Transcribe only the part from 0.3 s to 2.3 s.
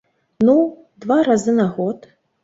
Ну, два разы на год.